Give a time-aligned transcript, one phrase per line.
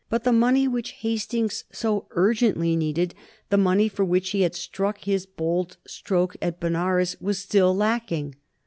[0.09, 3.13] But the money which Hastings so urgently needed,
[3.51, 8.33] the money for which he had struck his bold stroke at Benares, was still lacking.